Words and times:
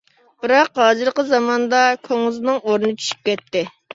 بىراق، 0.43 0.79
ھازىرقى 0.83 1.25
زاماندا 1.33 1.83
كۇڭزىنىڭ 2.09 2.57
ئورنى 2.71 2.91
چۈشۈپ 3.03 3.29
كەتتى. 3.31 3.65